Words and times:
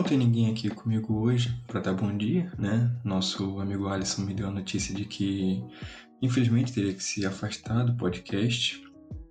Não 0.00 0.08
tem 0.08 0.16
ninguém 0.16 0.50
aqui 0.50 0.70
comigo 0.70 1.12
hoje 1.20 1.54
para 1.66 1.78
dar 1.78 1.92
bom 1.92 2.16
dia, 2.16 2.50
né? 2.58 2.90
Nosso 3.04 3.60
amigo 3.60 3.86
Alisson 3.86 4.22
me 4.22 4.32
deu 4.32 4.48
a 4.48 4.50
notícia 4.50 4.94
de 4.94 5.04
que 5.04 5.62
infelizmente 6.22 6.72
teria 6.72 6.94
que 6.94 7.04
se 7.04 7.26
afastar 7.26 7.84
do 7.84 7.94
podcast 7.98 8.82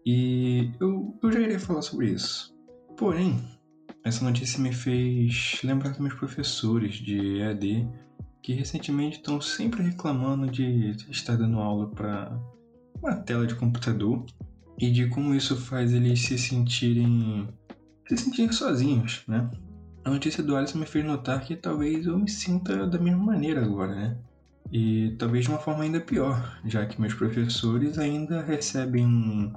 e 0.05 0.71
eu, 0.79 1.17
eu 1.23 1.31
já 1.31 1.39
irei 1.39 1.57
falar 1.57 1.81
sobre 1.81 2.11
isso. 2.11 2.55
Porém, 2.95 3.43
essa 4.05 4.23
notícia 4.23 4.61
me 4.61 4.71
fez 4.71 5.59
lembrar 5.63 5.89
dos 5.89 5.97
meus 5.97 6.13
professores 6.13 6.97
de 6.97 7.39
EAD 7.39 7.89
que 8.43 8.53
recentemente 8.53 9.17
estão 9.17 9.41
sempre 9.41 9.81
reclamando 9.81 10.45
de 10.45 10.91
estar 11.09 11.35
dando 11.35 11.57
aula 11.57 11.89
para 11.89 12.39
uma 13.01 13.15
tela 13.15 13.47
de 13.47 13.55
computador 13.55 14.23
e 14.77 14.91
de 14.91 15.07
como 15.07 15.33
isso 15.33 15.57
faz 15.57 15.91
eles 15.91 16.21
se 16.21 16.37
sentirem 16.37 17.49
se 18.07 18.17
sentirem 18.17 18.51
sozinhos, 18.51 19.23
né? 19.27 19.49
A 20.09 20.11
notícia 20.11 20.41
do 20.41 20.55
Alisson 20.55 20.79
me 20.79 20.87
fez 20.87 21.05
notar 21.05 21.39
que 21.41 21.55
talvez 21.55 22.07
eu 22.07 22.17
me 22.17 22.27
sinta 22.27 22.87
da 22.87 22.97
mesma 22.97 23.23
maneira 23.23 23.63
agora, 23.63 23.93
né? 23.93 24.17
E 24.71 25.15
talvez 25.19 25.45
de 25.45 25.51
uma 25.51 25.59
forma 25.59 25.83
ainda 25.83 26.01
pior, 26.01 26.59
já 26.65 26.83
que 26.87 26.99
meus 26.99 27.13
professores 27.13 27.99
ainda 27.99 28.41
recebem 28.41 29.05
um 29.05 29.53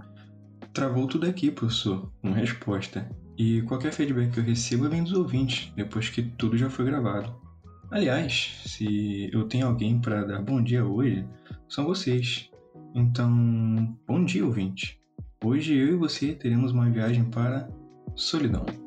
travou 0.75 1.07
tudo 1.07 1.27
aqui, 1.27 1.51
professor, 1.51 2.13
uma 2.23 2.37
resposta. 2.37 3.11
E 3.39 3.63
qualquer 3.63 3.95
feedback 3.95 4.33
que 4.33 4.41
eu 4.41 4.45
recebo 4.45 4.91
vem 4.91 5.03
dos 5.03 5.15
ouvintes, 5.15 5.73
depois 5.75 6.11
que 6.11 6.21
tudo 6.23 6.59
já 6.59 6.69
foi 6.69 6.85
gravado. 6.85 7.35
Aliás, 7.91 8.61
se 8.67 9.31
eu 9.33 9.49
tenho 9.49 9.67
alguém 9.67 9.99
para 9.99 10.23
dar 10.23 10.43
bom 10.43 10.63
dia 10.63 10.85
hoje, 10.85 11.27
são 11.67 11.87
vocês. 11.87 12.51
Então, 12.95 13.97
bom 14.07 14.23
dia, 14.23 14.45
ouvinte. 14.45 15.01
Hoje 15.43 15.75
eu 15.75 15.95
e 15.95 15.97
você 15.97 16.35
teremos 16.35 16.73
uma 16.73 16.91
viagem 16.91 17.25
para 17.25 17.71
Solidão. 18.15 18.82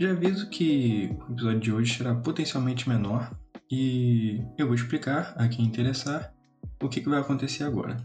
Já 0.00 0.12
aviso 0.12 0.48
que 0.48 1.14
o 1.28 1.32
episódio 1.32 1.60
de 1.60 1.72
hoje 1.72 1.98
será 1.98 2.14
potencialmente 2.14 2.88
menor 2.88 3.36
e 3.70 4.42
eu 4.56 4.64
vou 4.64 4.74
explicar 4.74 5.34
a 5.36 5.46
quem 5.46 5.66
interessar 5.66 6.32
o 6.82 6.88
que, 6.88 7.02
que 7.02 7.08
vai 7.10 7.20
acontecer 7.20 7.64
agora. 7.64 7.98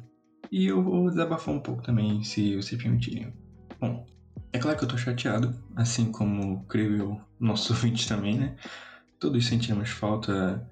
E 0.51 0.65
eu 0.65 0.83
vou 0.83 1.09
desabafar 1.09 1.55
um 1.55 1.59
pouco 1.61 1.81
também, 1.81 2.21
se 2.21 2.57
vocês 2.57 2.83
permitirem. 2.83 3.33
Bom, 3.79 4.05
é 4.51 4.59
claro 4.59 4.77
que 4.77 4.83
eu 4.83 4.89
tô 4.89 4.97
chateado, 4.97 5.55
assim 5.73 6.11
como 6.11 6.65
creio 6.65 6.97
eu, 6.97 7.21
nossos 7.39 7.69
ouvintes 7.71 8.05
também, 8.05 8.37
né? 8.37 8.57
Todos 9.17 9.45
sentimos 9.45 9.89
falta 9.89 10.69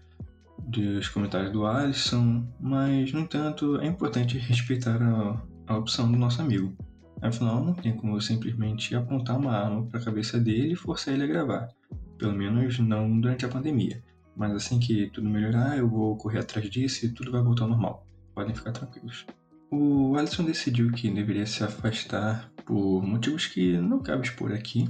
dos 0.59 1.07
comentários 1.07 1.53
do 1.53 1.65
Alisson, 1.65 2.45
mas, 2.59 3.13
no 3.13 3.21
entanto, 3.21 3.79
é 3.79 3.87
importante 3.87 4.37
respeitar 4.37 5.01
a, 5.01 5.41
a 5.67 5.77
opção 5.77 6.11
do 6.11 6.17
nosso 6.17 6.41
amigo. 6.41 6.75
Afinal, 7.23 7.63
não 7.63 7.73
tem 7.73 7.95
como 7.95 8.17
eu 8.17 8.21
simplesmente 8.21 8.93
apontar 8.93 9.39
uma 9.39 9.53
arma 9.53 9.85
para 9.85 9.97
a 9.97 10.03
cabeça 10.03 10.37
dele 10.37 10.73
e 10.73 10.75
forçar 10.75 11.13
ele 11.13 11.23
a 11.23 11.27
gravar. 11.27 11.69
Pelo 12.17 12.33
menos 12.33 12.77
não 12.79 13.19
durante 13.19 13.45
a 13.45 13.49
pandemia. 13.49 14.03
Mas 14.35 14.51
assim 14.53 14.77
que 14.77 15.09
tudo 15.11 15.29
melhorar, 15.29 15.77
eu 15.77 15.87
vou 15.87 16.17
correr 16.17 16.39
atrás 16.39 16.69
disso 16.69 17.05
e 17.05 17.09
tudo 17.09 17.31
vai 17.31 17.41
voltar 17.41 17.63
ao 17.63 17.69
normal. 17.69 18.05
Podem 18.35 18.53
ficar 18.53 18.73
tranquilos. 18.73 19.25
O 19.71 20.17
Alisson 20.17 20.43
decidiu 20.43 20.91
que 20.91 21.09
deveria 21.09 21.45
se 21.45 21.63
afastar 21.63 22.51
por 22.65 23.01
motivos 23.01 23.47
que 23.47 23.77
não 23.77 24.03
cabe 24.03 24.27
expor 24.27 24.51
aqui, 24.51 24.89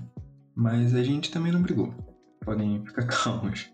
mas 0.56 0.96
a 0.96 1.04
gente 1.04 1.30
também 1.30 1.52
não 1.52 1.62
brigou. 1.62 1.94
Podem 2.44 2.84
ficar 2.84 3.06
calmos. 3.06 3.70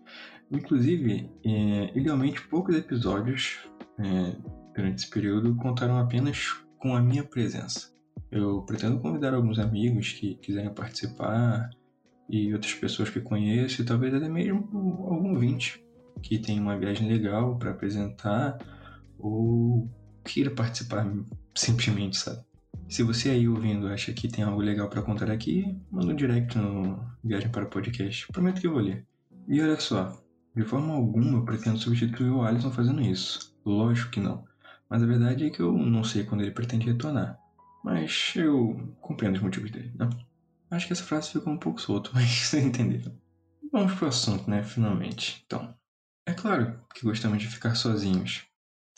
Inclusive, 0.50 1.30
é, 1.46 1.98
idealmente 1.98 2.46
poucos 2.46 2.76
episódios 2.76 3.58
é, 3.98 4.36
durante 4.76 4.98
esse 4.98 5.08
período 5.08 5.56
contaram 5.56 5.98
apenas 5.98 6.62
com 6.78 6.94
a 6.94 7.00
minha 7.00 7.24
presença. 7.24 7.88
Eu 8.30 8.62
pretendo 8.62 9.00
convidar 9.00 9.34
alguns 9.34 9.58
amigos 9.58 10.12
que 10.12 10.36
quiserem 10.36 10.72
participar 10.72 11.70
e 12.28 12.52
outras 12.52 12.74
pessoas 12.74 13.10
que 13.10 13.20
conheço, 13.20 13.82
e 13.82 13.84
talvez 13.84 14.14
até 14.14 14.28
mesmo 14.28 14.58
algum 15.08 15.30
ouvinte 15.30 15.84
que 16.22 16.38
tem 16.38 16.60
uma 16.60 16.78
viagem 16.78 17.08
legal 17.08 17.58
para 17.58 17.70
apresentar 17.70 18.58
ou 19.18 19.90
queira 20.24 20.50
participar 20.50 21.10
simplesmente, 21.54 22.16
sabe? 22.16 22.44
Se 22.88 23.02
você 23.02 23.30
aí 23.30 23.48
ouvindo 23.48 23.86
acha 23.86 24.12
que 24.12 24.28
tem 24.28 24.44
algo 24.44 24.60
legal 24.60 24.88
para 24.88 25.02
contar 25.02 25.30
aqui, 25.30 25.76
manda 25.90 26.12
um 26.12 26.16
direct 26.16 26.56
no 26.58 27.00
Viagem 27.22 27.48
para 27.48 27.64
o 27.64 27.68
Podcast. 27.68 28.26
Prometo 28.32 28.60
que 28.60 28.66
eu 28.66 28.72
vou 28.72 28.80
ler. 28.80 29.06
E 29.48 29.60
olha 29.60 29.78
só, 29.78 30.20
de 30.54 30.64
forma 30.64 30.94
alguma 30.94 31.38
eu 31.38 31.44
pretendo 31.44 31.78
substituir 31.78 32.30
o 32.30 32.42
Alisson 32.42 32.70
fazendo 32.70 33.00
isso. 33.00 33.56
Lógico 33.64 34.10
que 34.10 34.20
não. 34.20 34.44
Mas 34.88 35.02
a 35.02 35.06
verdade 35.06 35.46
é 35.46 35.50
que 35.50 35.60
eu 35.60 35.72
não 35.72 36.02
sei 36.02 36.24
quando 36.24 36.40
ele 36.42 36.50
pretende 36.50 36.86
retornar. 36.86 37.38
Mas 37.82 38.32
eu 38.36 38.94
compreendo 39.00 39.36
os 39.36 39.42
motivos 39.42 39.70
dele, 39.70 39.92
né? 39.98 40.08
Acho 40.70 40.86
que 40.86 40.92
essa 40.92 41.02
frase 41.02 41.30
ficou 41.30 41.52
um 41.52 41.58
pouco 41.58 41.80
solta, 41.80 42.10
mas 42.14 42.28
você 42.30 42.60
entendeu. 42.60 43.12
Vamos 43.72 43.94
pro 43.94 44.08
assunto, 44.08 44.48
né? 44.48 44.62
Finalmente. 44.62 45.42
Então, 45.46 45.74
é 46.26 46.32
claro 46.32 46.80
que 46.94 47.04
gostamos 47.04 47.40
de 47.40 47.48
ficar 47.48 47.74
sozinhos. 47.74 48.44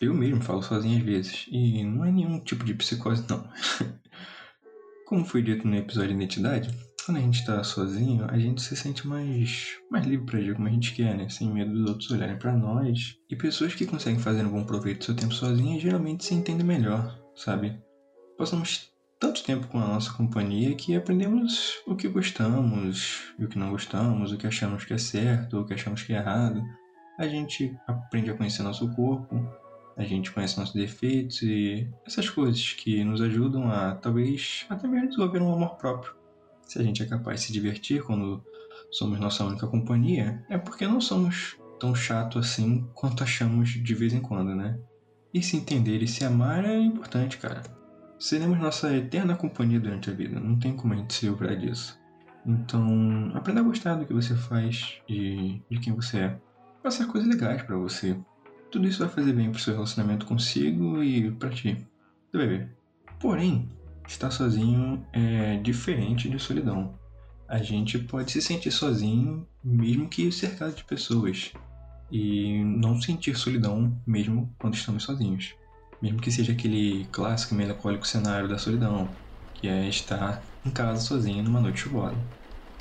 Eu 0.00 0.14
mesmo 0.14 0.42
falo 0.42 0.62
sozinho 0.62 0.98
às 0.98 1.04
vezes, 1.04 1.46
e 1.48 1.84
não 1.84 2.04
é 2.04 2.10
nenhum 2.10 2.40
tipo 2.40 2.64
de 2.64 2.74
psicose, 2.74 3.24
não. 3.28 3.48
Como 5.06 5.24
foi 5.24 5.42
dito 5.42 5.68
no 5.68 5.76
episódio 5.76 6.08
de 6.08 6.14
Identidade, 6.14 6.70
quando 7.04 7.18
a 7.18 7.20
gente 7.20 7.40
está 7.40 7.62
sozinho, 7.64 8.24
a 8.28 8.38
gente 8.38 8.62
se 8.62 8.76
sente 8.76 9.06
mais, 9.06 9.76
mais 9.90 10.06
livre 10.06 10.24
para 10.24 10.38
agir 10.38 10.54
como 10.54 10.68
a 10.68 10.70
gente 10.70 10.94
quer, 10.94 11.16
né? 11.16 11.28
Sem 11.28 11.52
medo 11.52 11.72
dos 11.72 11.90
outros 11.90 12.10
olharem 12.10 12.38
para 12.38 12.56
nós. 12.56 13.16
E 13.28 13.36
pessoas 13.36 13.74
que 13.74 13.86
conseguem 13.86 14.20
fazer 14.20 14.44
um 14.46 14.50
bom 14.50 14.64
proveito 14.64 14.98
do 14.98 15.04
seu 15.06 15.16
tempo 15.16 15.34
sozinhas 15.34 15.82
geralmente 15.82 16.24
se 16.24 16.34
entendem 16.34 16.64
melhor, 16.64 17.18
sabe? 17.34 17.78
Passamos 18.36 18.90
tanto 19.18 19.42
tempo 19.44 19.66
com 19.68 19.78
a 19.78 19.86
nossa 19.86 20.12
companhia 20.12 20.74
que 20.74 20.96
aprendemos 20.96 21.80
o 21.86 21.94
que 21.94 22.08
gostamos 22.08 23.32
e 23.38 23.44
o 23.44 23.48
que 23.48 23.58
não 23.58 23.70
gostamos, 23.70 24.32
o 24.32 24.36
que 24.36 24.46
achamos 24.46 24.84
que 24.84 24.94
é 24.94 24.98
certo, 24.98 25.60
o 25.60 25.64
que 25.64 25.74
achamos 25.74 26.02
que 26.02 26.12
é 26.12 26.16
errado. 26.16 26.62
A 27.18 27.28
gente 27.28 27.76
aprende 27.86 28.30
a 28.30 28.34
conhecer 28.34 28.62
nosso 28.62 28.88
corpo, 28.94 29.36
a 29.96 30.02
gente 30.02 30.32
conhece 30.32 30.58
nossos 30.58 30.74
defeitos 30.74 31.42
e 31.42 31.88
essas 32.06 32.28
coisas 32.28 32.72
que 32.72 33.04
nos 33.04 33.20
ajudam 33.20 33.70
a 33.70 33.94
talvez 33.94 34.66
até 34.68 34.88
mesmo 34.88 35.08
desenvolver 35.08 35.40
um 35.40 35.54
amor 35.54 35.76
próprio 35.76 36.22
se 36.72 36.78
a 36.78 36.82
gente 36.82 37.02
é 37.02 37.06
capaz 37.06 37.40
de 37.40 37.46
se 37.46 37.52
divertir 37.52 38.02
quando 38.02 38.42
somos 38.90 39.20
nossa 39.20 39.44
única 39.44 39.66
companhia, 39.66 40.42
é 40.48 40.56
porque 40.56 40.86
não 40.86 41.02
somos 41.02 41.56
tão 41.78 41.94
chato 41.94 42.38
assim 42.38 42.88
quanto 42.94 43.22
achamos 43.22 43.70
de 43.70 43.94
vez 43.94 44.14
em 44.14 44.20
quando, 44.20 44.54
né? 44.54 44.78
E 45.34 45.42
se 45.42 45.56
entender 45.56 46.02
e 46.02 46.08
se 46.08 46.24
amar 46.24 46.64
é 46.64 46.78
importante, 46.78 47.36
cara. 47.36 47.62
Seremos 48.22 48.60
nossa 48.60 48.96
eterna 48.96 49.34
companhia 49.34 49.80
durante 49.80 50.08
a 50.08 50.14
vida, 50.14 50.38
não 50.38 50.56
tem 50.56 50.76
como 50.76 50.94
a 50.94 50.96
gente 50.96 51.12
se 51.12 51.28
livrar 51.28 51.58
disso. 51.58 51.98
Então, 52.46 53.32
aprenda 53.34 53.58
a 53.58 53.64
gostar 53.64 53.96
do 53.96 54.06
que 54.06 54.12
você 54.12 54.36
faz 54.36 55.00
e 55.08 55.60
de 55.68 55.80
quem 55.80 55.92
você 55.92 56.18
é. 56.18 56.40
Faça 56.84 57.04
coisas 57.04 57.28
legais 57.28 57.62
para 57.62 57.76
você. 57.76 58.16
Tudo 58.70 58.86
isso 58.86 59.00
vai 59.00 59.08
fazer 59.08 59.32
bem 59.32 59.50
pro 59.50 59.60
seu 59.60 59.74
relacionamento 59.74 60.24
consigo 60.24 61.02
e 61.02 61.32
para 61.32 61.50
ti. 61.50 61.84
Você 62.30 62.38
vai 62.38 62.46
ver. 62.46 62.76
Porém, 63.18 63.68
estar 64.06 64.30
sozinho 64.30 65.04
é 65.12 65.56
diferente 65.56 66.30
de 66.30 66.38
solidão. 66.38 66.96
A 67.48 67.58
gente 67.58 67.98
pode 67.98 68.30
se 68.30 68.40
sentir 68.40 68.70
sozinho 68.70 69.44
mesmo 69.64 70.08
que 70.08 70.30
cercado 70.30 70.76
de 70.76 70.84
pessoas 70.84 71.52
e 72.08 72.62
não 72.62 73.02
sentir 73.02 73.36
solidão 73.36 74.00
mesmo 74.06 74.54
quando 74.60 74.74
estamos 74.74 75.02
sozinhos. 75.02 75.56
Mesmo 76.02 76.20
que 76.20 76.32
seja 76.32 76.52
aquele 76.54 77.08
clássico 77.10 77.54
melancólico 77.54 78.06
cenário 78.06 78.48
da 78.48 78.58
solidão, 78.58 79.22
que 79.54 79.68
é 79.68 79.88
estar 79.88 80.48
em 80.64 80.72
casa 80.72 81.00
sozinho 81.02 81.44
numa 81.44 81.60
noite 81.62 81.80
chuvosa. 81.80 82.28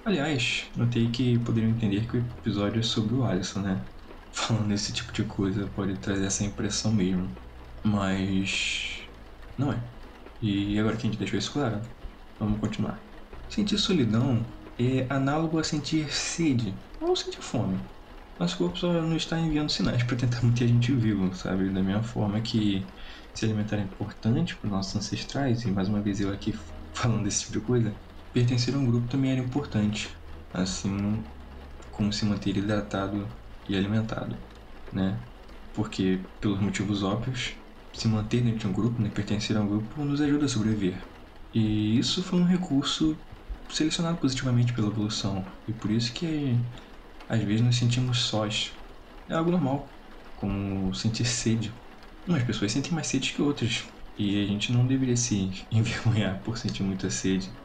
Aliás, 0.04 0.72
notei 0.76 1.12
que 1.12 1.40
poderiam 1.40 1.72
entender 1.72 2.08
que 2.08 2.18
o 2.18 2.20
episódio 2.22 2.80
é 2.80 2.84
sobre 2.84 3.16
o 3.16 3.24
Alisson, 3.24 3.62
né? 3.62 3.90
Falando 4.32 4.74
esse 4.74 4.94
tipo 4.94 5.12
de 5.14 5.26
coisa 5.26 5.68
pode 5.70 6.00
trazer 6.00 6.26
essa 6.26 6.44
impressão 6.46 6.94
mesmo. 6.94 7.40
Mas. 7.86 9.10
não 9.58 9.72
é. 9.74 9.92
E 10.42 10.78
agora 10.80 10.98
que 10.98 11.04
a 11.08 11.10
gente 11.12 11.20
deixou 11.20 11.38
isso 11.40 11.52
claro, 11.54 11.82
vamos 12.40 12.60
continuar. 12.60 13.08
Sentir 13.48 13.78
solidão 13.78 14.56
é 14.78 15.12
análogo 15.14 15.60
a 15.60 15.64
sentir 15.64 16.12
sede 16.14 16.84
ou 17.00 17.16
sentir 17.16 17.42
fome. 17.42 17.88
Nosso 18.42 18.58
corpo 18.58 18.76
só 18.80 18.92
não 18.92 19.16
está 19.16 19.40
enviando 19.40 19.70
sinais 19.72 20.02
para 20.04 20.18
tentar 20.18 20.42
manter 20.44 20.64
a 20.64 20.68
gente 20.68 20.92
vivo, 20.96 21.32
sabe? 21.36 21.72
Da 21.72 21.84
mesma 21.84 22.02
forma 22.02 22.42
que 22.42 22.92
se 23.36 23.46
alimentar 23.46 23.78
é 23.78 23.82
importante 23.84 24.58
para 24.58 24.68
nossos 24.68 24.96
ancestrais, 24.96 25.64
e 25.64 25.72
mais 25.72 25.88
uma 25.88 26.02
vez 26.02 26.20
eu 26.20 26.34
aqui 26.34 26.52
falando 26.92 27.24
desse 27.24 27.42
tipo 27.42 27.60
de 27.60 27.62
coisa, 27.62 28.02
pertencer 28.34 28.74
a 28.74 28.80
um 28.80 28.86
grupo 28.88 29.08
também 29.08 29.32
era 29.32 29.42
importante, 29.42 30.10
assim 30.52 31.32
como 31.92 32.14
se 32.14 32.26
manter 32.26 32.58
hidratado 32.58 33.38
e 33.68 33.76
alimentado, 33.76 34.44
né? 34.92 35.28
Porque, 35.74 36.28
pelos 36.40 36.60
motivos 36.62 37.04
óbvios, 37.04 37.58
se 37.96 38.08
manter 38.08 38.42
dentro 38.44 38.60
de 38.60 38.68
um 38.68 38.74
grupo, 38.74 39.02
né, 39.02 39.10
pertencer 39.12 39.58
a 39.58 39.62
um 39.62 39.68
grupo, 39.68 40.04
nos 40.06 40.22
ajuda 40.22 40.46
a 40.46 40.50
sobreviver. 40.50 41.08
E 41.54 41.98
isso 42.00 42.24
foi 42.24 42.40
um 42.40 42.46
recurso 42.46 43.24
selecionado 43.70 44.20
positivamente 44.20 44.74
pela 44.74 44.88
evolução, 44.90 45.54
e 45.68 45.74
por 45.74 45.92
isso 45.92 46.14
que 46.14 46.66
às 47.32 47.44
vezes 47.44 47.62
nos 47.66 47.78
sentimos 47.78 48.20
sós. 48.26 48.80
É 49.30 49.34
algo 49.36 49.52
normal, 49.52 49.98
como 50.36 50.94
sentir 50.94 51.26
sede. 51.26 51.82
Umas 52.28 52.44
pessoas 52.44 52.72
sentem 52.72 52.92
mais 52.94 53.08
sede 53.08 53.34
que 53.34 53.42
outras, 53.42 53.84
E 54.18 54.44
a 54.44 54.48
gente 54.48 54.72
não 54.72 54.86
deveria 54.88 55.18
se 55.18 55.68
envergonhar 55.72 56.44
por 56.44 56.58
sentir 56.58 56.84
muita 56.84 57.10
sede. 57.10 57.60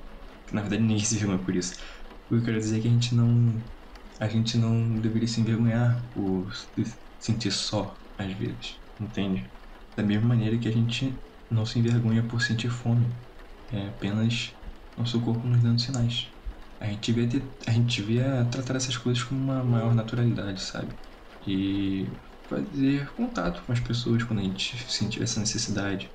Na 0.53 0.63
verdade, 0.63 0.83
ninguém 0.83 1.01
se 1.05 1.17
envergonha 1.17 1.45
por 1.45 1.57
isso. 1.57 1.75
O 2.31 2.35
que 2.37 2.41
eu 2.43 2.45
quero 2.45 2.59
dizer 2.59 2.79
é 2.79 2.83
que 2.83 2.89
a 2.89 2.91
gente 2.91 3.15
não. 3.15 3.65
A 4.21 4.29
gente 4.29 4.57
não 4.59 5.01
deveria 5.01 5.29
se 5.29 5.41
envergonhar 5.41 6.09
por 6.11 6.55
se 6.55 7.01
sentir 7.19 7.53
só, 7.53 8.03
às 8.19 8.33
vezes. 8.35 8.83
Entende? 8.99 9.53
Da 9.97 10.03
mesma 10.03 10.29
maneira 10.29 10.59
que 10.59 10.69
a 10.69 10.73
gente 10.73 11.23
não 11.51 11.67
se 11.67 11.79
envergonha 11.79 12.27
por 12.27 12.41
sentir 12.43 12.71
fome. 12.71 13.17
É 13.71 13.89
apenas 13.89 14.57
nosso 14.97 15.21
corpo 15.23 15.47
nos 15.49 15.63
dando 15.63 15.81
sinais. 15.81 16.36
A 16.79 16.87
gente 16.87 17.13
devia, 17.13 17.29
ter, 17.41 17.57
a 17.67 17.73
gente 17.73 17.97
devia 18.03 18.45
tratar 18.51 18.77
essas 18.77 18.97
coisas 18.97 19.23
com 19.25 19.35
uma 19.35 19.65
maior 19.65 19.95
naturalidade, 19.95 20.61
sabe? 20.63 20.99
E 21.47 22.19
fazer 22.49 23.13
contato 23.15 23.65
com 23.65 23.73
as 23.73 23.81
pessoas 23.81 24.23
quando 24.25 24.41
a 24.41 24.43
gente 24.43 24.77
sentir 24.93 25.23
essa 25.23 25.41
necessidade. 25.41 26.15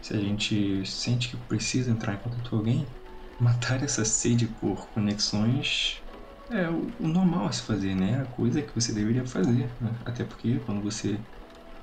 Se 0.00 0.14
a 0.14 0.20
gente 0.20 0.84
sente 0.86 1.30
que 1.30 1.36
precisa 1.46 1.90
entrar 1.90 2.14
em 2.14 2.22
contato 2.22 2.50
com 2.50 2.56
alguém, 2.56 2.94
matar 3.38 3.82
essa 3.82 4.04
sede 4.04 4.48
por 4.48 4.90
conexões 4.92 6.02
é 6.50 6.68
o, 6.70 6.94
normal 6.98 7.46
a 7.46 7.52
se 7.52 7.62
fazer, 7.62 7.94
né? 7.94 8.20
A 8.22 8.26
coisa 8.26 8.62
que 8.62 8.74
você 8.74 8.92
deveria 8.94 9.26
fazer. 9.26 9.76
Né? 9.80 10.00
Até 10.04 10.24
porque 10.24 10.60
quando 10.60 10.82
você 10.82 11.26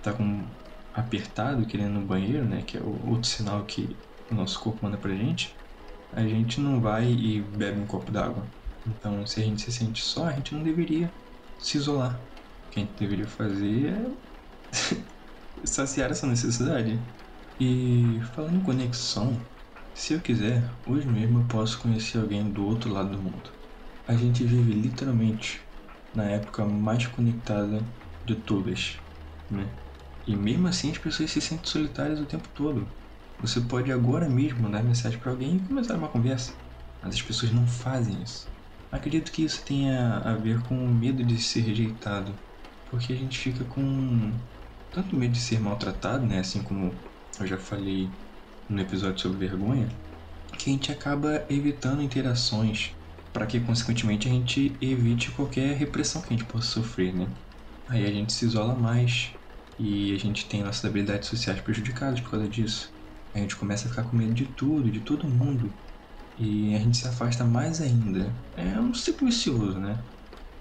tá 0.02 0.14
com 0.16 0.56
apertado, 0.94 1.68
querendo 1.68 1.92
ir 1.98 2.02
no 2.02 2.08
banheiro, 2.08 2.48
né? 2.48 2.64
Que 2.64 2.78
é 2.78 2.84
outro 2.84 3.30
sinal 3.30 3.66
que 3.66 4.02
o 4.30 4.36
nosso 4.36 4.60
corpo 4.62 4.80
manda 4.84 4.98
pra 5.00 5.16
gente, 5.16 5.59
a 6.12 6.28
gente 6.28 6.60
não 6.62 6.82
vai 6.82 7.12
e 7.12 7.42
bebe 7.42 7.80
um 7.80 7.88
copo 7.88 8.12
d'água. 8.12 8.54
Então, 8.86 9.26
se 9.28 9.40
a 9.42 9.44
gente 9.44 9.62
se 9.62 9.72
sente 9.72 10.02
só, 10.04 10.26
a 10.28 10.34
gente 10.34 10.54
não 10.54 10.64
deveria 10.64 11.16
se 11.58 11.78
isolar. 11.78 12.24
O 12.24 12.70
que 12.70 12.80
a 12.80 12.84
gente 12.84 12.96
deveria 12.96 13.28
fazer 13.28 13.94
é 13.94 14.18
saciar 15.66 16.12
essa 16.12 16.28
necessidade. 16.28 17.08
E 17.60 18.22
falando 18.36 18.58
em 18.58 18.64
conexão, 18.64 19.50
se 19.94 20.14
eu 20.14 20.22
quiser, 20.22 20.78
hoje 20.86 21.08
mesmo 21.08 21.40
eu 21.42 21.48
posso 21.48 21.82
conhecer 21.82 22.18
alguém 22.20 22.52
do 22.52 22.66
outro 22.66 22.92
lado 22.92 23.12
do 23.12 23.22
mundo. 23.22 23.54
A 24.08 24.16
gente 24.16 24.46
vive 24.46 24.74
literalmente 24.74 25.70
na 26.14 26.26
época 26.30 26.66
mais 26.66 27.08
conectada 27.08 27.92
de 28.24 28.36
todas, 28.44 29.02
né? 29.50 29.78
E 30.26 30.36
mesmo 30.36 30.68
assim 30.68 30.92
as 30.92 30.98
pessoas 30.98 31.32
se 31.32 31.42
sentem 31.42 31.70
solitárias 31.72 32.20
o 32.20 32.28
tempo 32.28 32.50
todo. 32.50 32.99
Você 33.42 33.62
pode 33.62 33.90
agora 33.90 34.28
mesmo 34.28 34.62
mandar 34.62 34.84
mensagem 34.84 35.18
para 35.18 35.32
alguém 35.32 35.56
e 35.56 35.68
começar 35.68 35.96
uma 35.96 36.10
conversa, 36.10 36.54
mas 37.02 37.16
as 37.16 37.22
pessoas 37.22 37.54
não 37.54 37.66
fazem 37.66 38.22
isso. 38.22 38.50
Acredito 38.92 39.32
que 39.32 39.44
isso 39.44 39.64
tenha 39.64 40.18
a 40.18 40.36
ver 40.36 40.62
com 40.64 40.76
o 40.76 40.94
medo 40.94 41.24
de 41.24 41.38
ser 41.42 41.62
rejeitado, 41.62 42.38
porque 42.90 43.14
a 43.14 43.16
gente 43.16 43.38
fica 43.38 43.64
com 43.64 44.38
tanto 44.92 45.16
medo 45.16 45.32
de 45.32 45.40
ser 45.40 45.60
maltratado, 45.60 46.26
né, 46.26 46.40
assim 46.40 46.62
como 46.64 47.00
eu 47.40 47.48
já 47.48 47.58
falei 47.58 48.12
no 48.68 48.82
episódio 48.82 49.22
sobre 49.22 49.48
vergonha, 49.48 49.88
que 50.58 50.70
a 50.70 50.74
gente 50.74 50.92
acaba 50.92 51.46
evitando 51.50 52.02
interações 52.02 52.98
para 53.32 53.46
que 53.46 53.60
consequentemente 53.62 54.28
a 54.28 54.32
gente 54.32 54.78
evite 54.82 55.32
qualquer 55.32 55.78
repressão 55.78 56.22
que 56.22 56.34
a 56.34 56.38
gente 56.38 56.46
possa 56.46 56.68
sofrer, 56.68 57.16
né? 57.16 57.28
Aí 57.88 58.06
a 58.06 58.12
gente 58.12 58.34
se 58.34 58.44
isola 58.44 58.76
mais 58.76 59.32
e 59.78 60.14
a 60.14 60.18
gente 60.18 60.50
tem 60.50 60.62
nossas 60.62 60.84
habilidades 60.84 61.30
sociais 61.30 61.62
prejudicadas 61.62 62.20
por 62.20 62.32
causa 62.32 62.50
disso 62.50 62.99
a 63.34 63.40
gente 63.40 63.56
começa 63.56 63.88
a 63.88 63.90
ficar 63.90 64.04
com 64.06 64.16
medo 64.18 64.34
de 64.34 64.48
tudo, 64.54 64.92
de 64.92 65.02
todo 65.02 65.28
mundo. 65.28 65.80
E 66.38 66.74
a 66.76 66.80
gente 66.80 66.98
se 66.98 67.08
afasta 67.08 67.46
mais 67.46 67.82
ainda. 67.82 68.42
É 68.56 68.80
um 68.80 68.94
ciclo 68.94 69.28
vicioso, 69.28 69.80
né? 69.80 70.08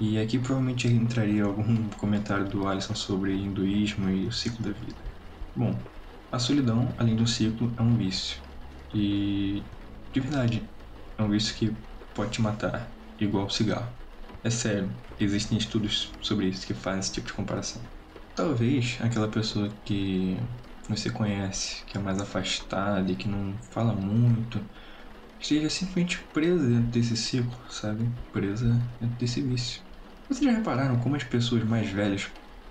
E 0.00 0.18
aqui 0.18 0.38
provavelmente 0.38 0.88
entraria 0.88 1.44
algum 1.44 1.90
comentário 1.90 2.48
do 2.48 2.66
Alisson 2.68 2.94
sobre 2.94 3.34
hinduísmo 3.36 4.08
e 4.10 4.26
o 4.26 4.32
ciclo 4.32 4.62
da 4.64 4.72
vida. 4.72 5.04
Bom, 5.54 5.88
a 6.30 6.38
solidão, 6.38 6.94
além 6.98 7.16
do 7.16 7.26
ciclo, 7.26 7.74
é 7.78 7.82
um 7.82 7.96
vício. 7.96 8.42
E, 8.92 9.70
de 10.12 10.20
verdade, 10.20 10.70
é 11.18 11.22
um 11.22 11.30
vício 11.30 11.54
que 11.56 11.76
pode 12.14 12.32
te 12.32 12.42
matar, 12.42 12.96
igual 13.18 13.46
o 13.46 13.50
cigarro. 13.50 13.96
É 14.42 14.50
sério, 14.50 14.96
existem 15.18 15.58
estudos 15.58 16.16
sobre 16.20 16.48
isso 16.48 16.66
que 16.66 16.74
fazem 16.74 17.00
esse 17.00 17.12
tipo 17.12 17.26
de 17.26 17.34
comparação. 17.34 17.90
Talvez 18.34 18.98
aquela 19.00 19.30
pessoa 19.30 19.68
que 19.84 20.36
você 20.88 21.10
conhece, 21.10 21.84
que 21.86 21.96
é 21.96 22.00
mais 22.00 22.18
afastada 22.20 23.10
e 23.12 23.16
que 23.16 23.28
não 23.28 23.60
fala 23.70 23.94
muito, 23.94 24.68
esteja 25.38 25.70
simplesmente 25.70 26.28
presa 26.32 26.68
dentro 26.68 26.90
desse 26.90 27.16
ciclo, 27.16 27.58
sabe? 27.70 28.12
Presa 28.32 28.68
dentro 29.00 29.16
desse 29.16 29.42
vício. 29.42 29.82
Vocês 30.28 30.44
já 30.44 30.52
repararam 30.58 31.00
como 31.00 31.16
as 31.16 31.24
pessoas 31.24 31.64
mais 31.64 31.90
velhas 31.90 32.30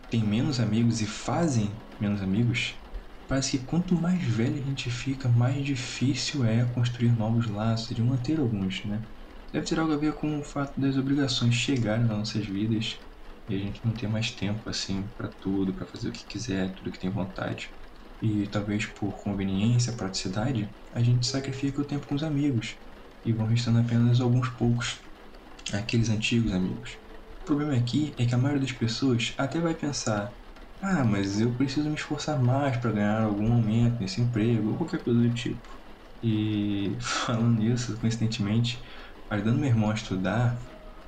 têm 0.09 0.23
menos 0.25 0.59
amigos 0.59 1.01
e 1.01 1.07
fazem 1.07 1.83
menos 1.99 2.21
amigos? 2.21 2.81
Parece 3.27 3.59
que 3.59 3.65
quanto 3.65 3.95
mais 3.99 4.23
velho 4.23 4.57
a 4.59 4.63
gente 4.63 4.89
fica, 4.91 5.29
mais 5.29 5.63
difícil 5.65 6.45
é 6.45 6.65
construir 6.73 7.11
novos 7.13 7.47
laços 7.47 7.91
e 7.97 8.01
manter 8.01 8.39
alguns, 8.39 8.85
né? 8.85 9.05
Deve 9.51 9.65
ter 9.65 9.79
algo 9.79 9.93
a 9.93 9.97
ver 9.97 10.13
com 10.15 10.39
o 10.39 10.43
fato 10.43 10.79
das 10.79 10.97
obrigações 10.97 11.55
chegarem 11.55 12.05
nas 12.05 12.17
nossas 12.17 12.45
vidas 12.45 12.99
e 13.47 13.55
a 13.55 13.59
gente 13.59 13.83
não 13.85 13.95
ter 13.95 14.07
mais 14.07 14.31
tempo 14.31 14.69
assim 14.69 15.09
para 15.09 15.29
tudo, 15.29 15.73
para 15.75 15.87
fazer 15.87 16.09
o 16.09 16.11
que 16.11 16.25
quiser, 16.25 16.73
tudo 16.75 16.91
que 16.91 16.99
tem 16.99 17.11
vontade 17.11 17.75
e 18.21 18.47
talvez 18.49 18.85
por 18.87 19.21
conveniência, 19.23 19.93
praticidade, 19.95 20.75
a 20.91 21.01
gente 21.03 21.27
sacrifica 21.27 21.81
o 21.81 21.85
tempo 21.87 22.07
com 22.07 22.15
os 22.15 22.23
amigos 22.23 22.77
e 23.23 23.33
vão 23.33 23.45
restando 23.47 23.79
apenas 23.79 24.21
alguns 24.21 24.49
poucos, 24.49 25.03
aqueles 25.73 26.09
antigos 26.09 26.51
amigos. 26.51 26.99
O 27.41 27.45
problema 27.45 27.75
aqui 27.75 28.15
é 28.17 28.25
que 28.25 28.35
a 28.35 28.37
maioria 28.37 28.61
das 28.61 28.71
pessoas 28.73 29.33
até 29.37 29.59
vai 29.61 29.75
pensar: 29.75 30.33
ah, 30.81 31.03
mas 31.05 31.39
eu 31.39 31.55
preciso 31.55 31.89
me 31.89 31.95
esforçar 31.95 32.41
mais 32.41 32.77
para 32.77 32.91
ganhar 32.91 33.23
algum 33.23 33.53
aumento 33.53 33.97
nesse 33.99 34.21
emprego 34.21 34.71
ou 34.71 34.77
qualquer 34.77 35.03
coisa 35.03 35.19
do 35.21 35.33
tipo. 35.33 35.61
E 36.21 36.97
falando 37.01 37.57
nisso, 37.59 37.99
coincidentemente, 37.99 38.83
ajudando 39.29 39.59
meu 39.59 39.69
irmão 39.69 39.91
a 39.91 39.93
estudar, 39.93 40.59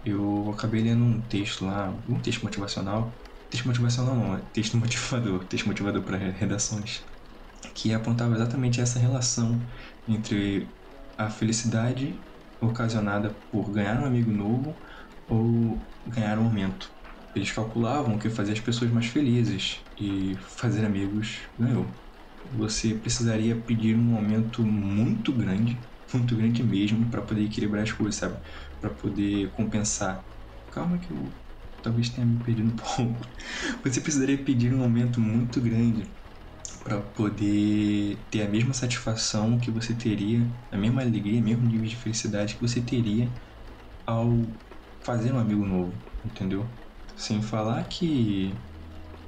eu 0.03 0.49
acabei 0.51 0.83
lendo 0.83 1.03
um 1.03 1.27
texto 1.27 1.65
lá, 1.65 1.91
um 2.07 2.21
texto 2.21 2.43
motivacional, 2.43 3.19
Texto 3.49 3.65
motivacional 3.67 4.15
não, 4.15 4.35
é 4.37 4.41
texto 4.53 4.77
motivador, 4.77 5.45
texto 5.47 5.67
motivador 5.67 6.03
para 6.03 6.17
redações, 6.17 7.05
que 7.75 7.93
apontava 7.93 8.35
exatamente 8.35 8.81
essa 8.81 8.99
relação 8.99 9.65
entre 10.07 10.75
a 11.17 11.29
felicidade 11.29 12.25
ocasionada 12.61 13.35
por 13.51 13.71
ganhar 13.71 14.01
um 14.01 14.05
amigo 14.05 14.31
novo 14.31 14.81
ou 15.27 15.89
ganhar 16.05 16.39
um 16.39 16.45
aumento. 16.45 16.93
Eles 17.35 17.51
calculavam 17.51 18.19
que 18.19 18.29
fazia 18.29 18.53
as 18.53 18.59
pessoas 18.61 18.91
mais 18.91 19.07
felizes 19.07 19.85
e 19.97 20.37
fazer 20.39 20.85
amigos 20.85 21.49
ganhou. 21.57 21.99
Você 22.43 22.95
precisaria 22.95 23.61
pedir 23.61 23.95
um 23.97 24.15
aumento 24.15 24.65
muito 24.65 25.35
grande, 25.35 25.87
muito 26.13 26.35
grande 26.35 26.63
mesmo, 26.63 27.09
para 27.09 27.21
poder 27.25 27.43
equilibrar 27.45 27.83
as 27.83 27.91
coisas, 27.91 28.15
sabe? 28.19 28.41
Para 28.79 28.93
poder 28.95 29.51
compensar. 29.51 30.27
Calma 30.69 30.99
que 30.99 31.11
eu 31.11 31.39
talvez 31.81 32.09
tenha 32.09 32.25
me 32.27 32.41
perdido 32.41 32.69
um 32.69 32.75
pouco. 32.77 33.27
Você 33.83 34.01
precisaria 34.01 34.43
pedir 34.43 34.73
um 34.73 34.83
aumento 34.83 35.21
muito 35.21 35.61
grande 35.61 36.17
para 36.83 37.01
poder 37.01 38.27
ter 38.29 38.43
a 38.43 38.49
mesma 38.49 38.73
satisfação 38.73 39.59
que 39.59 39.71
você 39.71 39.95
teria, 39.97 40.51
a 40.71 40.77
mesma 40.77 41.01
alegria, 41.01 41.41
mesmo 41.41 41.65
nível 41.65 41.87
de 41.87 41.95
felicidade 41.97 42.55
que 42.55 42.61
você 42.61 42.81
teria 42.81 43.33
ao 44.05 44.57
fazer 45.05 45.33
um 45.33 45.39
amigo 45.39 45.65
novo, 45.65 46.05
entendeu? 46.23 46.77
Sem 47.15 47.41
falar 47.41 47.85
que 47.87 48.63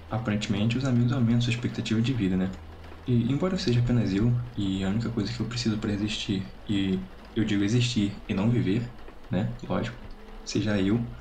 aparentemente 0.10 0.78
os 0.78 0.86
amigos 0.86 1.12
aumentam 1.12 1.42
sua 1.42 1.54
expectativa 1.54 2.02
de 2.02 2.14
vida, 2.14 2.38
né? 2.38 2.60
E 3.08 3.32
embora 3.32 3.56
eu 3.56 3.60
seja 3.60 3.82
apenas 3.82 4.14
eu 4.14 4.36
e 4.56 4.84
a 4.84 4.90
única 4.90 5.12
coisa 5.12 5.34
que 5.34 5.40
eu 5.42 5.50
preciso 5.50 5.80
para 5.80 5.94
existir, 5.94 6.56
e 6.68 7.10
eu 7.36 7.46
digo 7.46 7.64
existir 7.64 8.24
e 8.28 8.34
não 8.34 8.52
viver, 8.52 8.96
né? 9.30 9.58
Lógico, 9.64 10.00
seja 10.46 10.80
eu, 10.82 11.12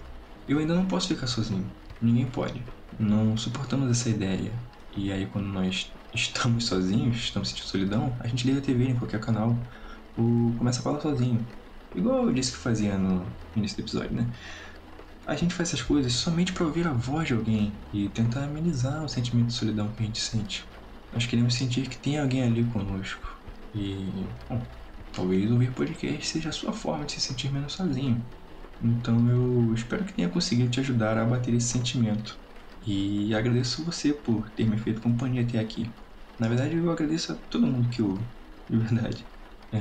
eu 0.50 0.58
ainda 0.58 0.74
não 0.74 0.86
posso 0.88 1.08
ficar 1.08 1.26
sozinho. 1.26 1.76
Ninguém 2.00 2.30
pode. 2.30 2.64
Não 2.98 3.36
suportamos 3.36 3.90
essa 3.90 4.08
ideia. 4.10 4.52
E 4.92 5.12
aí, 5.12 5.26
quando 5.26 5.46
nós 5.48 5.96
estamos 6.12 6.66
sozinhos, 6.66 7.16
estamos 7.16 7.48
sentindo 7.50 7.66
solidão, 7.68 8.16
a 8.20 8.26
gente 8.28 8.46
liga 8.46 8.58
a 8.58 8.62
TV 8.62 8.84
em 8.88 8.96
qualquer 8.98 9.20
canal 9.20 9.64
ou 10.16 10.56
começa 10.56 10.80
a 10.80 10.82
falar 10.82 11.00
sozinho. 11.00 11.46
Igual 11.94 12.26
eu 12.26 12.32
disse 12.32 12.52
que 12.52 12.58
fazia 12.58 12.98
no 12.98 13.38
início 13.54 13.76
do 13.76 13.82
episódio, 13.82 14.12
né? 14.16 14.32
A 15.26 15.36
gente 15.36 15.54
faz 15.54 15.68
essas 15.68 15.82
coisas 15.82 16.12
somente 16.14 16.52
para 16.52 16.64
ouvir 16.66 16.86
a 16.86 16.92
voz 16.92 17.28
de 17.28 17.34
alguém 17.34 17.86
e 17.92 18.08
tentar 18.10 18.44
amenizar 18.44 19.04
o 19.04 19.08
sentimento 19.08 19.48
de 19.48 19.54
solidão 19.54 19.92
que 19.94 20.02
a 20.02 20.06
gente 20.06 20.20
sente. 20.20 20.68
Nós 21.12 21.26
queremos 21.26 21.54
sentir 21.54 21.88
que 21.88 21.98
tem 21.98 22.18
alguém 22.18 22.42
ali 22.42 22.64
conosco. 22.66 23.40
E, 23.72 24.36
bom, 24.48 24.68
talvez 25.12 25.50
ouvir 25.50 25.74
podcast 25.74 26.26
seja 26.26 26.48
a 26.48 26.52
sua 26.52 26.72
forma 26.72 27.04
de 27.06 27.12
se 27.12 27.20
sentir 27.20 27.52
menos 27.52 27.72
sozinho. 27.74 28.28
Então 28.80 29.28
eu 29.30 29.74
espero 29.74 30.04
que 30.06 30.14
tenha 30.14 30.28
conseguido 30.30 30.70
te 30.70 30.80
ajudar 30.80 31.18
a 31.18 31.24
bater 31.26 31.54
esse 31.54 31.68
sentimento. 31.68 32.40
E 32.80 33.34
agradeço 33.34 33.84
você 33.84 34.14
por 34.14 34.50
ter 34.50 34.66
me 34.66 34.78
feito 34.78 35.02
companhia 35.02 35.42
até 35.42 35.58
aqui. 35.58 35.94
Na 36.38 36.48
verdade, 36.48 36.76
eu 36.76 36.90
agradeço 36.90 37.32
a 37.32 37.36
todo 37.36 37.66
mundo 37.66 37.90
que 37.90 38.00
ouve, 38.02 38.26
de 38.68 38.78
verdade. 38.78 39.30
É, 39.72 39.78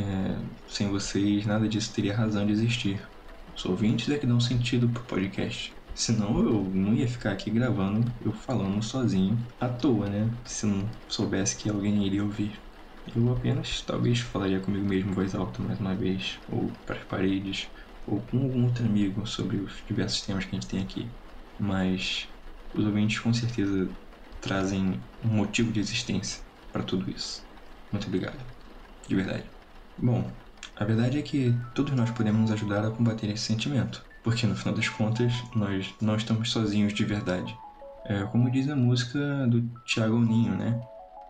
sem 0.67 0.89
vocês, 0.89 1.45
nada 1.45 1.67
disso 1.67 1.93
teria 1.93 2.15
razão 2.15 2.45
de 2.45 2.51
existir. 2.51 3.09
Os 3.55 3.65
ouvintes 3.65 4.09
é 4.09 4.19
que 4.19 4.27
dão 4.27 4.39
sentido 4.39 4.91
pro 4.91 5.05
podcast. 5.05 5.77
Senão 5.93 6.39
eu 6.39 6.71
não 6.73 6.93
ia 6.93 7.07
ficar 7.07 7.31
aqui 7.31 7.49
gravando, 7.51 8.13
eu 8.19 8.31
falando 8.33 8.81
sozinho, 8.83 9.47
à 9.59 9.69
toa, 9.69 10.09
né? 10.09 10.37
Se 10.45 10.65
não 10.65 10.91
soubesse 11.07 11.57
que 11.57 11.69
alguém 11.69 12.05
iria 12.05 12.23
ouvir. 12.23 12.63
Eu 13.05 13.29
apenas, 13.31 13.81
talvez, 13.83 14.19
falaria 14.19 14.59
comigo 14.61 14.85
mesmo 14.85 15.11
em 15.11 15.13
voz 15.13 15.33
alta 15.33 15.61
mais 15.63 15.79
uma 15.79 15.95
vez, 15.95 16.41
ou 16.47 16.77
para 16.85 16.99
as 16.99 17.05
paredes, 17.05 17.71
ou 18.09 18.21
com 18.21 18.43
algum 18.43 18.65
outro 18.65 18.85
amigo 18.85 19.25
sobre 19.27 19.57
os 19.57 19.83
diversos 19.87 20.21
temas 20.21 20.43
que 20.43 20.51
a 20.51 20.59
gente 20.59 20.67
tem 20.67 20.81
aqui. 20.81 21.07
Mas 21.59 22.27
os 22.73 22.85
ouvintes 22.85 23.19
com 23.19 23.33
certeza 23.33 23.89
trazem 24.41 24.99
um 25.23 25.29
motivo 25.29 25.71
de 25.71 25.79
existência 25.79 26.41
para 26.71 26.83
tudo 26.83 27.09
isso. 27.09 27.45
Muito 27.91 28.07
obrigado. 28.07 28.39
De 29.07 29.15
verdade. 29.15 29.51
Bom, 29.97 30.31
a 30.75 30.85
verdade 30.85 31.19
é 31.19 31.21
que 31.21 31.53
todos 31.75 31.93
nós 31.93 32.09
podemos 32.11 32.41
nos 32.41 32.51
ajudar 32.51 32.85
a 32.85 32.91
combater 32.91 33.29
esse 33.29 33.43
sentimento, 33.43 34.03
porque 34.23 34.47
no 34.47 34.55
final 34.55 34.73
das 34.73 34.89
contas 34.89 35.33
nós 35.55 35.93
não 36.01 36.15
estamos 36.15 36.51
sozinhos 36.51 36.93
de 36.93 37.03
verdade. 37.03 37.55
É 38.05 38.23
como 38.23 38.49
diz 38.49 38.69
a 38.69 38.75
música 38.75 39.45
do 39.47 39.61
Thiago 39.83 40.19
Ninho, 40.19 40.55
né? 40.55 40.79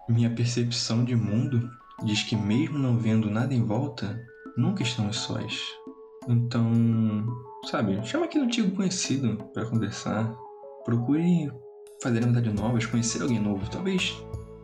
Minha 0.08 0.30
percepção 0.30 1.04
de 1.04 1.16
mundo 1.16 1.70
diz 2.06 2.24
que 2.24 2.36
mesmo 2.36 2.78
não 2.78 2.98
vendo 2.98 3.30
nada 3.30 3.54
em 3.54 3.64
volta, 3.64 4.20
nunca 4.56 4.84
estamos 4.84 5.18
sós. 5.18 5.60
Então, 6.28 6.72
sabe, 7.70 8.06
chama 8.06 8.26
aquele 8.26 8.46
antigo 8.46 8.76
conhecido 8.76 9.38
para 9.54 9.66
conversar. 9.66 10.36
Procure 10.86 11.52
fazer 12.02 12.24
amizade 12.24 12.52
novas, 12.52 12.86
conhecer 12.86 13.22
alguém 13.22 13.40
novo. 13.40 13.70
Talvez, 13.70 14.16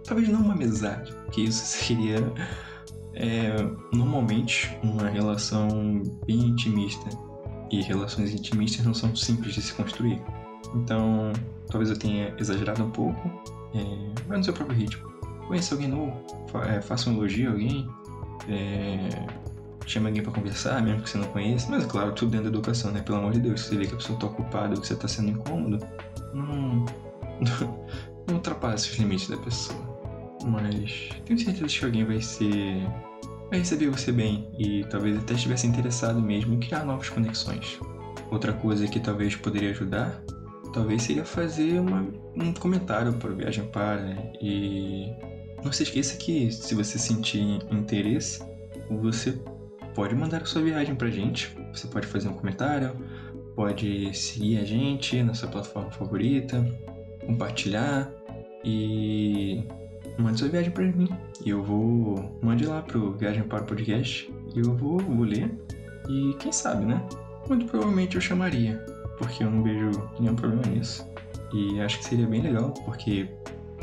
talvez 0.04 0.28
não 0.30 0.42
uma 0.42 0.54
amizade, 0.54 1.14
que 1.32 1.44
isso 1.44 1.66
seria 1.66 2.34
é 3.16 3.56
normalmente 3.94 4.78
uma 4.84 5.10
relação 5.10 6.04
bem 6.26 6.38
intimista. 6.38 7.10
E 7.72 7.82
relações 7.82 8.34
intimistas 8.34 8.86
não 8.86 8.94
são 8.94 9.16
simples 9.16 9.56
de 9.56 9.62
se 9.62 9.74
construir. 9.74 10.22
Então, 10.76 11.32
talvez 11.70 11.90
eu 11.90 11.98
tenha 11.98 12.36
exagerado 12.38 12.84
um 12.84 12.92
pouco, 12.92 13.28
é, 13.74 14.14
mas 14.28 14.38
no 14.38 14.44
seu 14.44 14.54
próprio 14.54 14.78
ritmo. 14.78 15.10
Conheça 15.48 15.76
alguém 15.76 15.88
novo, 15.88 16.14
fa 16.52 16.66
é, 16.66 16.82
faça 16.82 17.10
um 17.10 17.14
elogio 17.14 17.50
a 17.50 17.54
alguém, 17.54 17.88
é, 18.50 19.10
chame 19.86 20.08
alguém 20.08 20.24
para 20.24 20.32
conversar, 20.32 20.82
mesmo 20.82 21.02
que 21.02 21.10
você 21.10 21.18
não 21.18 21.28
conheça. 21.28 21.70
Mas, 21.70 21.86
claro, 21.86 22.12
tudo 22.14 22.32
dentro 22.32 22.46
da 22.46 22.58
educação, 22.58 22.92
né? 22.92 23.02
Pelo 23.02 23.20
amor 23.20 23.34
de 23.34 23.40
Deus, 23.40 23.62
se 23.62 23.70
você 23.70 23.78
vê 23.78 23.88
que 23.88 23.94
a 23.94 23.98
pessoa 23.98 24.16
está 24.16 24.28
ocupada 24.28 24.76
ou 24.76 24.82
que 24.82 24.88
você 24.88 24.94
está 24.94 25.08
sendo 25.08 25.30
incômodo, 25.30 25.86
não, 26.34 26.86
não, 28.28 28.36
ultrapasse 28.36 28.92
os 28.92 28.98
limites 28.98 29.30
da 29.30 29.38
pessoa. 29.38 29.80
Mas 30.46 31.10
tenho 31.26 31.40
certeza 31.40 31.68
que 31.68 31.86
alguém 31.86 32.06
vai 32.06 32.22
ser. 32.22 32.88
vai 33.50 33.60
receber 33.60 33.90
você 33.90 34.12
bem 34.12 34.48
e 34.58 34.84
talvez 34.86 35.18
até 35.18 35.34
estivesse 35.34 35.66
interessado 35.66 36.22
mesmo 36.22 36.54
em 36.54 36.60
criar 36.60 36.86
novas 36.86 37.10
conexões. 37.10 37.80
Outra 38.32 38.54
coisa 38.54 38.88
que 38.88 39.00
talvez 39.00 39.36
poderia 39.36 39.70
ajudar, 39.72 40.22
talvez 40.74 41.04
seria 41.04 41.24
fazer 41.24 41.80
uma, 41.80 42.06
um 42.36 42.54
comentário 42.54 43.12
o 43.12 43.36
Viagem 43.36 43.66
Para 43.68 44.02
né? 44.02 44.34
e 44.42 45.10
não 45.64 45.72
se 45.72 45.84
esqueça 45.84 46.18
que 46.18 46.52
se 46.52 46.76
você 46.76 47.00
sentir 47.00 47.60
interesse, 47.72 48.44
você 48.90 49.40
pode 49.96 50.14
mandar 50.14 50.46
sua 50.46 50.62
viagem 50.62 50.94
pra 50.94 51.10
gente. 51.10 51.58
Você 51.74 51.88
pode 51.88 52.06
fazer 52.06 52.28
um 52.28 52.34
comentário, 52.34 52.92
pode 53.56 54.14
seguir 54.14 54.60
a 54.60 54.66
gente 54.66 55.24
na 55.24 55.34
sua 55.34 55.48
plataforma 55.48 55.90
favorita, 55.90 56.64
compartilhar 57.26 58.12
e 58.64 59.64
mande 60.20 60.40
sua 60.40 60.50
viagem 60.50 60.72
para 60.72 60.84
mim. 60.84 61.10
E 61.44 61.50
eu 61.50 61.64
vou. 61.64 62.38
Mande 62.42 62.66
lá 62.66 62.82
pro 62.82 63.14
Viagem 63.14 63.44
para 63.44 63.64
o 63.64 63.66
Podcast. 63.66 64.32
E 64.54 64.60
eu 64.60 64.76
vou, 64.76 65.00
vou 65.00 65.26
ler. 65.26 65.52
E 66.10 66.36
quem 66.40 66.52
sabe, 66.52 66.86
né? 66.86 67.02
Muito 67.48 67.66
provavelmente 67.66 68.16
eu 68.16 68.22
chamaria. 68.22 68.78
Porque 69.18 69.44
eu 69.44 69.50
não 69.50 69.64
vejo 69.64 69.92
nenhum 70.20 70.36
problema 70.36 70.64
nisso. 70.68 71.08
E 71.54 71.80
acho 71.80 72.00
que 72.00 72.06
seria 72.06 72.28
bem 72.28 72.42
legal, 72.42 72.72
porque 72.84 73.30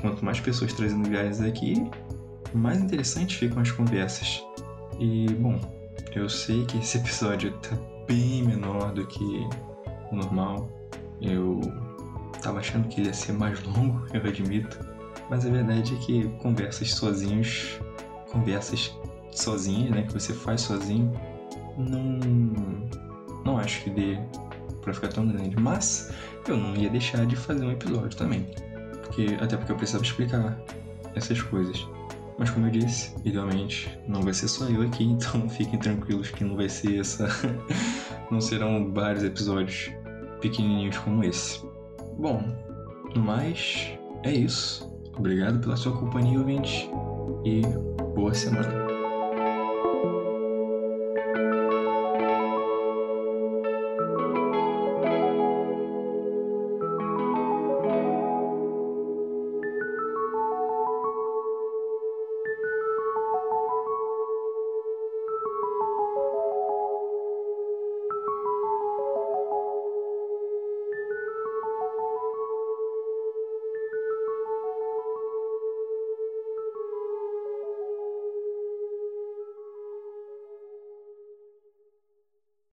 quanto 0.00 0.22
mais 0.24 0.38
pessoas 0.40 0.72
trazendo 0.74 1.08
viagens 1.08 1.40
aqui, 1.40 1.90
mais 2.52 2.78
interessantes 2.82 3.36
ficam 3.38 3.62
as 3.62 3.70
conversas. 3.70 4.42
E, 5.00 5.26
bom, 5.34 5.58
eu 6.14 6.28
sei 6.28 6.64
que 6.64 6.78
esse 6.78 6.98
episódio 6.98 7.52
tá 7.58 7.76
bem 8.06 8.42
menor 8.42 8.92
do 8.92 9.06
que 9.06 9.46
o 10.10 10.16
normal. 10.16 10.68
Eu 11.20 11.60
tava 12.42 12.58
achando 12.58 12.88
que 12.88 13.00
ele 13.00 13.08
ia 13.08 13.14
ser 13.14 13.32
mais 13.32 13.62
longo, 13.62 14.06
eu 14.12 14.20
admito. 14.20 14.78
Mas 15.30 15.46
a 15.46 15.50
verdade 15.50 15.94
é 15.94 15.98
que 15.98 16.28
conversas 16.40 16.92
sozinhos, 16.92 17.80
conversas 18.30 18.94
sozinhas, 19.30 19.90
né, 19.90 20.02
que 20.02 20.12
você 20.12 20.34
faz 20.34 20.60
sozinho, 20.62 21.12
não 21.78 22.18
não 23.44 23.58
acho 23.58 23.82
que 23.82 23.90
dê 23.90 24.18
para 24.82 24.92
ficar 24.92 25.08
tão 25.08 25.26
grande, 25.26 25.56
mas 25.58 26.12
eu 26.46 26.56
não 26.56 26.76
ia 26.76 26.90
deixar 26.90 27.24
de 27.26 27.34
fazer 27.34 27.64
um 27.64 27.72
episódio 27.72 28.16
também. 28.16 28.46
Porque 29.02 29.36
até 29.40 29.56
porque 29.56 29.72
eu 29.72 29.76
precisava 29.76 30.04
explicar 30.04 30.58
essas 31.14 31.40
coisas. 31.40 31.86
Mas 32.42 32.50
como 32.50 32.66
eu 32.66 32.72
disse, 32.72 33.14
idealmente 33.24 33.96
não 34.08 34.20
vai 34.20 34.34
ser 34.34 34.48
só 34.48 34.64
eu 34.64 34.82
aqui, 34.82 35.04
então 35.06 35.48
fiquem 35.48 35.78
tranquilos 35.78 36.28
que 36.28 36.42
não 36.42 36.56
vai 36.56 36.68
ser 36.68 36.98
essa 36.98 37.28
não 38.32 38.40
serão 38.40 38.92
vários 38.92 39.22
episódios 39.22 39.92
pequenininhos 40.40 40.98
como 40.98 41.22
esse. 41.22 41.64
Bom, 42.18 42.42
no 43.14 43.22
mais, 43.22 43.92
é 44.24 44.32
isso. 44.32 44.92
Obrigado 45.16 45.60
pela 45.60 45.76
sua 45.76 45.96
companhia, 45.96 46.36
ouvinte, 46.36 46.90
e 47.44 47.62
boa 48.12 48.34
semana. 48.34 48.81